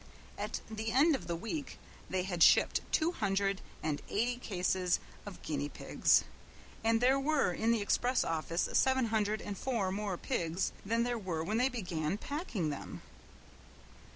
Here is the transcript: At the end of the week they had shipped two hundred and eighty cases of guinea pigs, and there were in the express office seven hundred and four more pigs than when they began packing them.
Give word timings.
At 0.35 0.61
the 0.67 0.91
end 0.91 1.13
of 1.15 1.27
the 1.27 1.35
week 1.35 1.77
they 2.09 2.23
had 2.23 2.41
shipped 2.41 2.81
two 2.91 3.11
hundred 3.11 3.61
and 3.83 4.01
eighty 4.09 4.37
cases 4.37 4.99
of 5.27 5.43
guinea 5.43 5.69
pigs, 5.69 6.23
and 6.83 7.01
there 7.01 7.19
were 7.19 7.53
in 7.53 7.69
the 7.69 7.81
express 7.83 8.23
office 8.23 8.67
seven 8.73 9.05
hundred 9.13 9.43
and 9.43 9.55
four 9.55 9.91
more 9.91 10.17
pigs 10.17 10.71
than 10.83 11.05
when 11.05 11.57
they 11.59 11.69
began 11.69 12.17
packing 12.17 12.71
them. 12.71 13.03